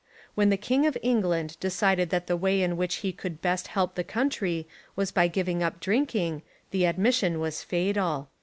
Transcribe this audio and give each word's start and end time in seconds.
When 0.33 0.49
the 0.49 0.57
King 0.57 0.87
of 0.87 0.97
England 1.03 1.57
decided 1.59 2.09
that 2.09 2.25
the 2.25 2.35
way 2.35 2.63
in 2.63 2.75
which 2.75 2.95
he 3.05 3.13
could 3.13 3.39
best 3.39 3.67
help 3.67 3.93
the 3.93 4.03
country 4.03 4.67
was 4.95 5.11
by 5.11 5.27
giving 5.27 5.61
up 5.61 5.79
drinking, 5.79 6.41
the 6.71 6.85
admission 6.85 7.39
was 7.39 7.61
fatal. 7.61 8.31